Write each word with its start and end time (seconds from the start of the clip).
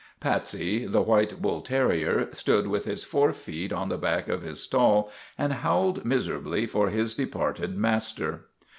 Patsy, 0.19 0.87
the 0.87 1.03
white 1.03 1.43
bull 1.43 1.61
terrier, 1.61 2.29
stood 2.33 2.65
with 2.65 2.85
his 2.85 3.03
fore 3.03 3.33
feet 3.33 3.71
on 3.71 3.89
the 3.89 3.99
back 3.99 4.29
of 4.29 4.41
his 4.41 4.59
stall 4.59 5.11
and 5.37 5.53
howled 5.53 6.03
miserably 6.03 6.65
for 6.65 6.89
his 6.89 7.13
de 7.13 7.27
parted 7.27 7.77
master. 7.77 8.45